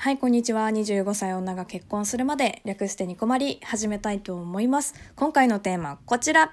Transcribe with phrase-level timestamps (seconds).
[0.00, 0.66] はい、こんにちは。
[0.70, 4.94] 25歳女が結婚するまで略してニコマリ始めたいと思います。
[5.14, 6.52] 今回のテーマこちら。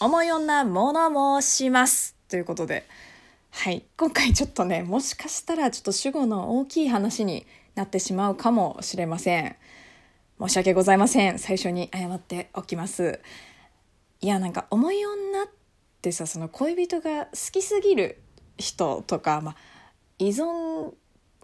[0.00, 2.16] 思い女物申します。
[2.28, 2.84] ということで。
[3.50, 9.54] はい、今回ちょっとね、もしかしたらちょっと主語の大きい話になってしまうかもしれません。
[10.40, 11.38] 申し訳ございません。
[11.38, 13.20] 最初に謝っておきます。
[14.20, 15.46] いや、なんか思い女っ
[16.02, 18.20] てさ、その恋人が好きすぎる
[18.58, 19.56] 人とか、まあ、
[20.18, 20.94] 依存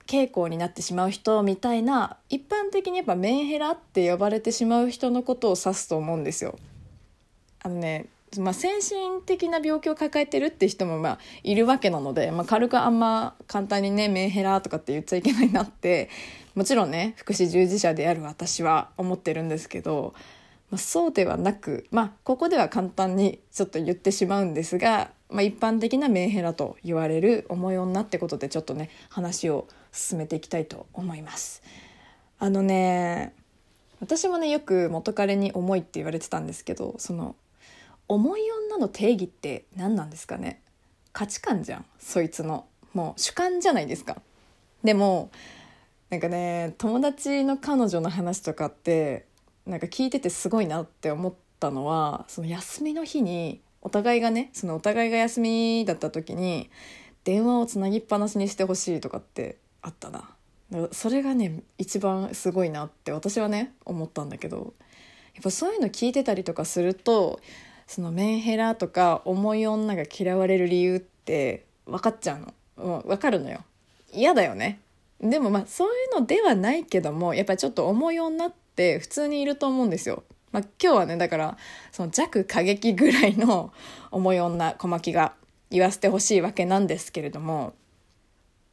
[0.09, 6.59] 傾向になってしまう人みたいな一般的にやっぱメンヘラって呼ばれてしまう人のことを指すと思うんですよ。
[7.63, 8.07] あのね
[8.37, 16.11] まあ、精神的な病気を抱えてるって人もまあいるわけなので、まあ、軽くあんま簡単にねメンヘラとかって言っちゃいけないなって
[16.55, 20.13] もちろんね福祉従事者である私は思ってるんですけど、
[20.71, 31.63] まあ、そうではなくまあここでは簡単にちょっと言ってしまうんですが、まあ、一般的なメンヘラと言われる重い女ってことでちょっとね話を進めていきたいと思います。
[32.39, 33.35] あのね
[34.01, 37.35] 私もねよく元彼に重いって言われてたんですけどその
[38.07, 40.63] 重い女の定義って何なんですかね？
[41.13, 42.67] 価値観じゃんそいつの。
[42.95, 44.17] もう主観じゃないですか。
[44.83, 45.31] でも
[46.11, 49.27] なんかね友達の彼女の話とかって
[49.67, 56.71] なんか聞いててすごいなって思ったのはその休みの日にお互いがねそのお互いが休みだった時に
[57.25, 60.29] 電話をつなぎっぱなしにしてほしいとかってあったな。
[60.93, 64.75] それがね一番すごいなって私はね思ったんだけど
[65.35, 67.41] やっぱそういうの聞いてたりとかすると
[67.87, 73.61] そのメンヘラとか重い女が嫌われる理由って分かっちゃうの、うん、分かるのよ。
[74.13, 74.81] 嫌だよね。
[75.21, 80.23] でもまあそういうのではないけどもやっぱりちょっと重い女って普通にいると思うんですよ、
[80.53, 81.57] まあ、今日はねだから
[81.91, 83.73] その弱過激ぐらいの
[84.13, 85.33] 重い女小牧が
[85.71, 87.75] 言わせてほしいわけなんですけれども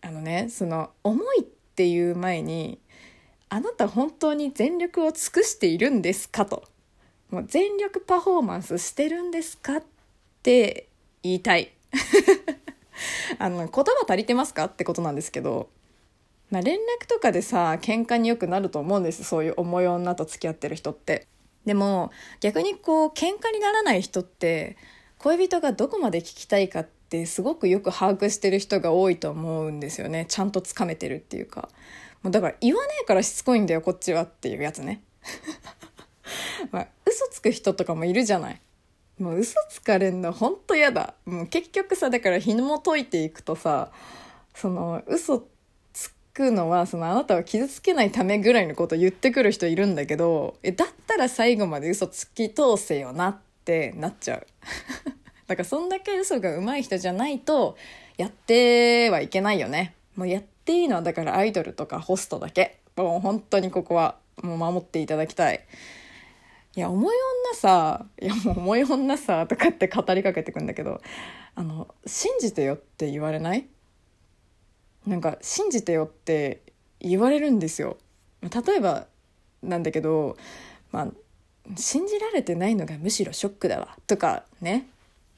[0.06, 2.80] あのねその重いっていう前に
[3.50, 6.64] あなた本当に全力を尽くしているんですかと。
[7.32, 9.84] もう全力パフォーマンスしてるんですかっ
[10.44, 10.90] て
[11.24, 11.72] 言いたい。
[13.40, 15.70] あの言葉足りてますかってことなんですけど、
[16.52, 21.28] まあ、連絡とかでさ喧嘩によくなると思うんですそういう重い女と付き合ってる人って。
[21.66, 22.12] でも
[22.42, 24.78] 逆にこう喧嘩にならない人って
[25.18, 30.26] 恋人がどこまで聞きたいかってすごくよく把握してる人が多いと思うんですよね。
[30.28, 31.70] ちゃんとつかめてるっていうか。
[32.22, 35.02] もうだから言わねえからしつこいんだよこっちはっていうやつね。
[36.72, 38.62] まあ、嘘つく人とかもいるじゃない。
[39.20, 41.14] もう嘘つかれんのほんと嫌だ。
[41.26, 43.92] もう結局さだから日も解いていくとさ
[44.54, 45.48] その嘘
[45.94, 54.48] つくのはそのあなたを傷つけないためぐらいのこと言ってくる人いるんだけどえだったら最後まで嘘つき通せよなってなっちゃう。
[55.48, 57.78] だからそんだけ嘘が上手い人じゃないと
[58.18, 59.96] やってはいけないよね。
[60.16, 62.80] もうやっていいのはだからアイドルとかホストだけ。
[62.96, 65.66] もう本当にここはもう守っていただきたい。
[66.76, 67.16] いや、重い
[67.52, 71.02] 女さ、いや、もう重い女さ、とかって語りかけてくんだけど、
[71.56, 73.66] あの、信じてよって言われない？
[75.08, 76.62] なんか、信じてよって
[77.00, 77.96] 言われるんですよ。
[78.42, 79.08] 例えば、
[79.64, 80.36] なんだけど、
[80.92, 81.08] まあ、
[81.78, 84.88] 信じられてないのがむしろショックだわ、とかね、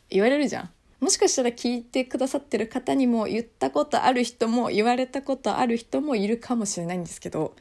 [0.09, 0.69] 言われるじゃん。
[0.99, 7.55] もしかしたら聞いてくださってる方にも言ったことある人も言われたことある人もいるかもしれないんですけど、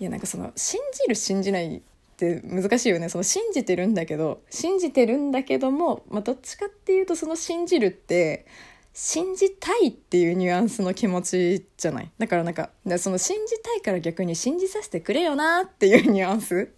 [0.00, 1.80] いや、なんかその、信じる信じないっ
[2.16, 3.08] て難しいよね。
[3.08, 8.46] その信じてるんだけど信じてるんだけども、まあ、どっちかっていうとその信じるって
[8.92, 12.10] 信じたいっていうニュアンスの気持ちじゃない？
[12.18, 16.70] だからなんかその信じたいから逆に信じさせてくれよなっていうニュアンス。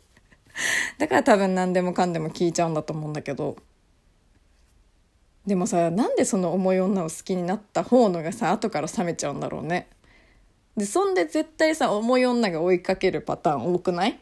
[0.98, 3.56] だから多分何でもかんでも聞いちゃうんだと思うんだけど。
[5.46, 9.88] でもさなんでその重い女を好きになった方のがさ後から冷めちゃうんだろうね。
[10.76, 14.18] でそんで絶対さ重い女が追いかけるパターン多くない？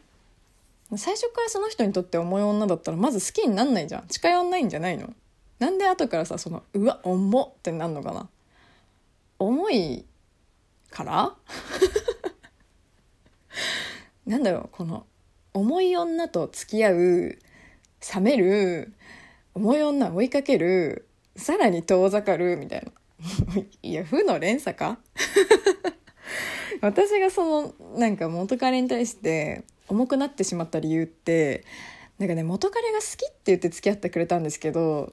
[0.97, 4.07] 最初からその人にとって重い女だったらまず好きになんないじゃん。
[4.09, 5.15] 近寄んないんじゃないの？
[5.59, 8.29] なんで後からさそのうわ重っってなんのかな？
[9.39, 10.05] 重い
[10.91, 11.35] から？
[14.27, 15.07] なんだろうこの
[15.55, 17.39] 重い女と付き合う
[18.15, 18.93] 冷める
[19.55, 21.07] 重い女追いかける
[21.37, 22.93] さらに遠ざかるみたいな
[23.83, 24.99] いや負の連鎖か？
[26.81, 31.65] 私がそのなんか元彼に対して重くなってしまった理由って
[32.19, 35.13] なんかね元彼が好きって言って付き合ってくれたんですけど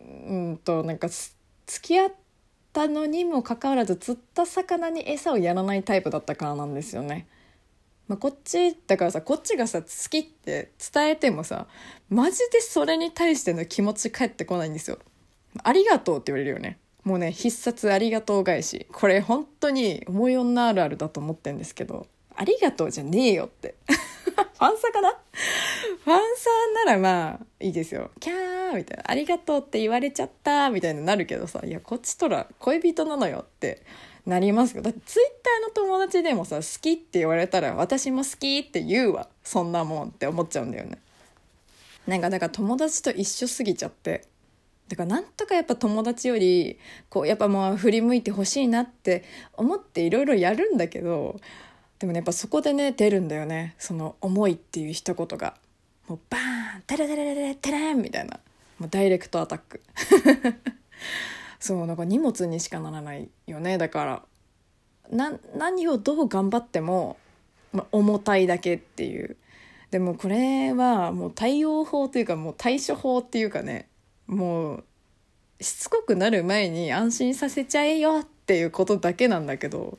[0.00, 2.12] うんとなんか付き合っ
[2.72, 7.26] たのにもかかわらず釣った魚に餌をやらないタイプだったからなんですよね。
[8.08, 11.68] まあ、こっちだからさこっちがさ好きって伝えてもさ
[12.08, 14.98] マジでそれに対しての気持ち返ってこないんですよ。
[15.62, 16.78] ありがとうって言われるよね。
[17.04, 18.86] もうね必殺ありがとう返し。
[18.92, 22.06] これ本当に思い女あるあるだと思ってんですけど
[22.36, 23.74] ありがとうじゃねえよって。
[23.86, 25.10] ファンサかな？
[26.04, 28.10] ファンサならまあいいですよ。
[28.20, 29.04] キャーみたいな。
[29.06, 33.82] ありがとうって言われちゃったみたいになるけどさいやこっちとら恋人なのよって
[34.26, 34.82] なりますよ。
[34.82, 39.28] だってツイッターの友達でもさ好きって言われたら私も好きって言うわ。
[39.42, 40.98] そんなもんって思っちゃうんだよね。
[42.06, 44.24] なんかだから友達と一緒すぎちゃって
[44.90, 46.76] だからなんとかやっぱ友達より
[47.08, 49.22] こうやっぱもう振り向いてほしいなって
[49.54, 51.40] 思っていろいろやるんだけど
[52.00, 53.76] でもねやっぱそこでね出るんだよね。
[53.78, 55.54] その「思い」っていう一言が。
[56.08, 58.40] もうバーンテレテレテレテレンみたいな。
[58.80, 59.80] もうダイレクトアタック。
[61.60, 63.78] そうなんか荷物にしかならないよね。
[63.78, 64.22] だから
[65.12, 67.16] な何をどう頑張っても、
[67.72, 69.36] まあ、重たいだけっていう。
[69.90, 73.89] でもこれはもう対応法というかもう対処法っていうかね。
[74.30, 74.84] もう
[75.60, 79.98] しつこくなる前に安心させちゃえよっていうことだけなんだけど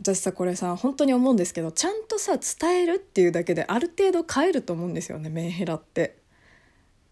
[0.00, 6.16] 私さこれさ本当に思うんですけどちゃんとさ伝えるっていうだけである程度変えると思うんですよねメンヘラって。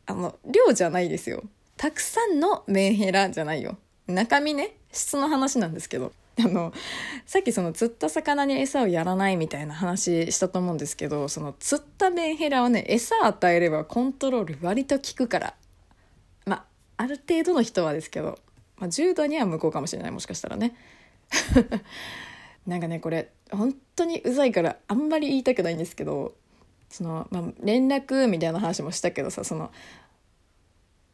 [0.07, 1.45] あの量じゃないですよ。
[1.77, 3.79] たくさんのメンヘラじゃないよ。
[4.09, 6.13] 中身ね質の話なんですけど。
[6.43, 6.73] あの
[7.27, 15.55] さっきその釣った魚に餌をやらないみたいな話したと思うんですけどその釣ったメンヘラはね餌与えればコントロール割と効くから。
[17.03, 18.39] ある程度の人はですけど、
[18.77, 20.77] まあ、重度には無効かもしれないもしかしたらね。
[22.65, 26.37] なんかねこれ本当にうざいからあんまり言いたくないんですけど
[26.89, 29.73] その、まあ、連絡みたいな話もしたけどさその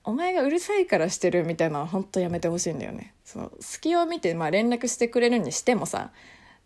[0.05, 3.15] お前がうるさいからしてるみたいなのは本当やめてほしいんだよね。
[3.25, 6.11] その隙を見て、まあ、連絡してくれるにしてもさ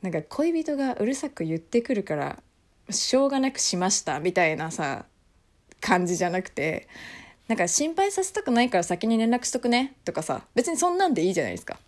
[0.00, 2.42] なんか恋人がうるさく言ってくるから
[2.90, 5.04] しょうがなくしましたみたいなさ
[5.80, 6.88] 感じじゃなくて
[7.48, 11.78] なんか心配させたくないから先に連絡しとくねとかさ別にそんなんでいいじゃないですか。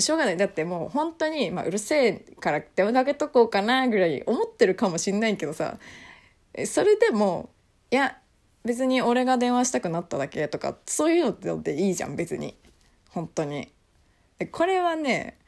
[0.00, 0.36] しょうがない。
[0.36, 5.78] だってもう本当に、まあ、うるせえから電話かけとこうかなぐらい思ってるかもしんないけどさ
[6.66, 7.50] それでも
[7.90, 8.18] いや
[8.64, 12.56] 別に俺が電話したくなっただけとかそういうのっていいじゃん別に。
[13.10, 13.70] 本当に。
[14.38, 15.38] でこれはね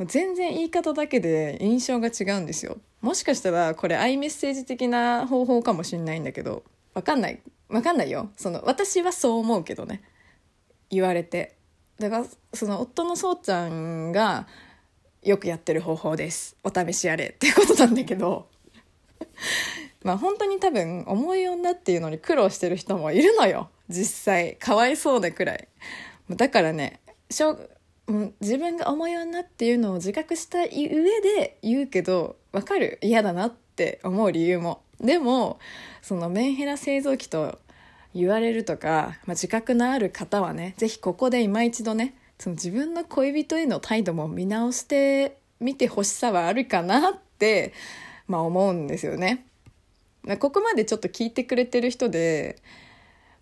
[0.00, 2.78] 全然言い方だけで印象が違うんですよ。
[3.00, 6.64] もしかしたらこれアイメッセージ的な方法かもしんないんだけど
[6.94, 7.40] わかんない。
[7.70, 8.30] わかんないよ。
[8.36, 10.02] その私はそう思うけどね。
[10.90, 11.56] 言われて。
[11.98, 12.24] だから
[12.54, 14.46] その夫のそうちゃんが
[15.22, 16.56] よくやってる方法です。
[16.64, 18.48] お試しあれっていうことなんだけど。
[20.02, 23.70] まあ本当に多分重い女っていうのに苦労してる人もいるのよ。
[23.88, 24.56] 実際。
[24.56, 25.68] かわいそうでくらい。
[26.30, 27.00] だからね
[27.30, 27.58] しょ
[28.40, 30.70] 自分が重い女っていうのを自覚した上
[31.20, 32.98] で言うけどわかる？
[33.02, 35.58] 嫌だなって思う理由もでも
[36.02, 37.58] そのメンヘラ製造機と
[38.14, 47.72] 言われるとか、まあ、自覚のある方はね是非ここで今一度ねその自分の恋人への態度も見直してみてほしさはあるかなって、
[48.26, 49.44] まあ、思うんですよね。
[50.38, 52.60] ここまでちょっと聞いてくれてる人で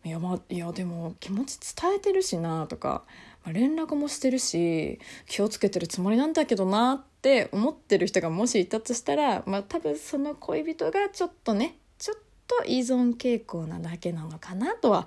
[0.05, 3.03] いや,、まあ、いやでも気持ち伝えてるしなとか、
[3.53, 15.07] 連絡もしてるし気をつけてるつもりなんだけどなって思ってる人がもしいたとしたら、まあ、多分その恋人がちょっとねちょっと依存傾向なだけなのかなとは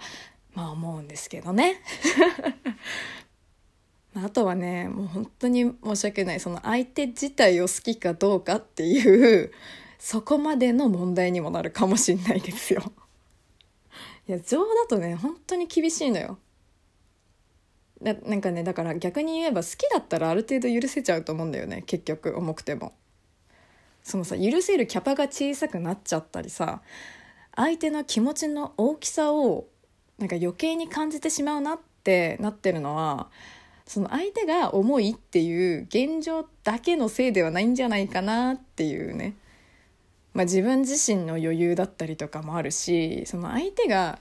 [0.54, 1.82] まあ思うんですけどね。
[4.14, 9.52] あとはねもう本当に申し訳ないその相手自体を好きかどうかっていう
[10.00, 12.92] そこまでの問題にもなるかもしんないですよ。
[14.28, 16.38] いや情だとね本当に厳しいのよ。
[18.02, 22.94] ななんかねだから逆に言えば好きだったらある程度許せちゃうと思うんだよね結局重くても。
[24.04, 26.82] そのさ許せるキャパが小さくなっちゃったりさ
[27.56, 29.68] 相手の気持ちの大きさを
[30.18, 33.28] なんか余計に感じてしまうなってなってるのは
[33.86, 39.36] その相手が重いっていう現状だけのせいではないんじゃないかなっていうね、
[40.34, 44.20] まあ、自分自身の余裕だったりとかもあるしその相手が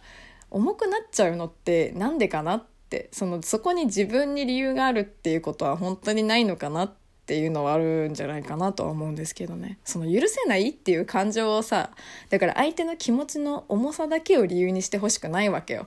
[0.51, 6.93] 重くなっちゃうのってなんでかなってそのそこに自分に理由があるっていうことは本当にないのかなっ
[7.31, 9.79] っていうのはあるんじゃないかなとは思うんですけどね。
[9.85, 11.91] その許せないっていう感情をさ
[12.29, 15.87] だから相手の気持ちの重さだけを理由にしてほしくないわけよ。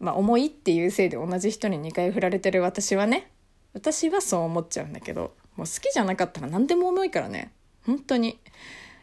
[0.00, 3.30] まあ重いっていうせいで同じ人に2回振られてる私はね。
[3.72, 7.52] 私はそう思っちゃうんだけどもう好きじゃなかったら何でも重いからね。
[7.86, 8.38] 本当に。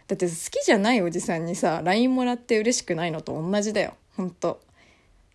[0.08, 3.96] だって好きじゃないおじさんにさ LINE もらって嬉しくないのと同じだよ。
[4.16, 4.60] 本当。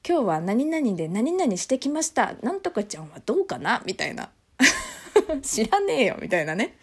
[0.06, 2.34] 今日は何々で何々してきました。
[2.42, 3.82] なんとかちゃんはどうかな？
[3.84, 4.30] みたいな。
[5.42, 6.76] 知らねえよみたいなね。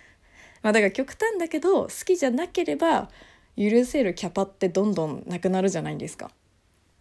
[0.61, 3.09] まあだから極端だけど好きじゃなければ
[3.57, 6.31] 許せるキャパってどんどんなくなるじゃないですか。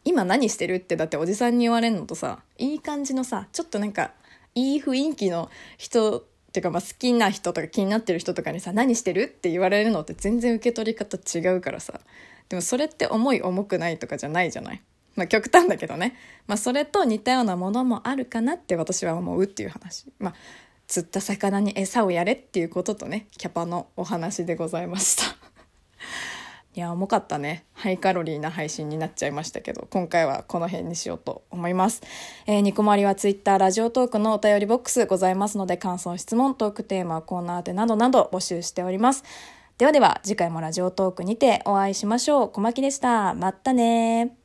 [0.04, 4.12] 今何してるってだっておじさんに言われるのとさいい感じのさちょっとなんか
[4.54, 12.00] いい雰囲気の人っていうかまあ好きな人とか気になってる人とかにさ何してるって言われるのって全然受け取り方違うからさ。
[12.48, 14.82] でもそれって重い重くないとかじゃないじゃない？
[15.16, 16.16] まあ極端だけどね。
[16.46, 20.06] まあそれと似たようなものもあるかなって私は思うっていう話。
[20.18, 20.34] まあ
[20.86, 25.24] 釣った魚に餌をやれっていうこととねキャパのお話でございました。
[26.76, 27.64] いや重かったね。
[27.72, 32.02] ハイカロリーな配信になっちゃいましたけど今回はこの辺にしようと思います、
[32.46, 39.22] えー、ニコマリはツイッターラジオトークのお便りボックスございますので感想質問トークテーマコーナーでなどなど募集しております。
[39.76, 42.48] ではでは次回もラジオトークにてお会いしましょう。
[42.48, 43.34] 小牧でした。
[43.34, 44.43] またね